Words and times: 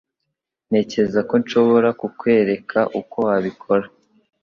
Ntekereza 0.69 1.19
ko 1.29 1.35
nshobora 1.43 1.89
kukwereka 1.99 2.79
uko 2.99 3.17
wabikora. 3.27 3.85